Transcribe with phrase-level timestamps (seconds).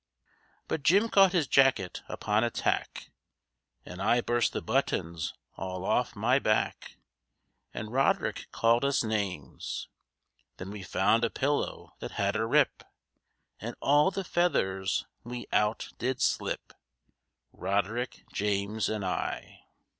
[0.67, 3.11] But Jim caught his jacket upon a tack,
[3.85, 6.97] And I burst the buttons all off my back,
[7.71, 9.89] And Roderick called us names.
[10.57, 12.81] Then we found a pillow that had a rip,
[13.59, 16.73] And all the feathers we out did slip,—
[17.53, 19.65] Roderick, James and I.